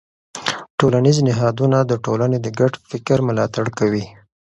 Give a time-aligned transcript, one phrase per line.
[0.79, 4.05] ټولنیز نهادونه د ټولنې د ګډ فکر ملاتړ کوي.